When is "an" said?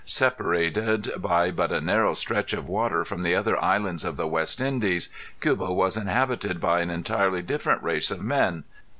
6.81-6.89